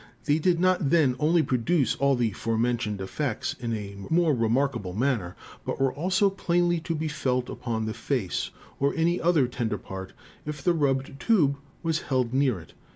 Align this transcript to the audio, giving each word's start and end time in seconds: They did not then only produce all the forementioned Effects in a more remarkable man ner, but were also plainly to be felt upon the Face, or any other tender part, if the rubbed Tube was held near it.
They 0.25 0.39
did 0.39 0.59
not 0.59 0.89
then 0.89 1.15
only 1.19 1.43
produce 1.43 1.93
all 1.95 2.15
the 2.15 2.31
forementioned 2.31 2.99
Effects 3.01 3.53
in 3.59 3.71
a 3.75 3.95
more 4.09 4.33
remarkable 4.33 4.93
man 4.93 5.19
ner, 5.19 5.35
but 5.63 5.79
were 5.79 5.93
also 5.93 6.27
plainly 6.31 6.79
to 6.79 6.95
be 6.95 7.07
felt 7.07 7.49
upon 7.49 7.85
the 7.85 7.93
Face, 7.93 8.49
or 8.79 8.95
any 8.95 9.21
other 9.21 9.47
tender 9.47 9.77
part, 9.77 10.13
if 10.43 10.63
the 10.63 10.73
rubbed 10.73 11.19
Tube 11.19 11.57
was 11.83 11.99
held 12.01 12.33
near 12.33 12.59
it. 12.59 12.73